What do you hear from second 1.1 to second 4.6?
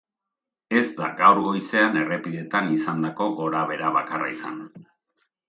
gaur goizean errepideetan izandako gorabehera bakarra izan.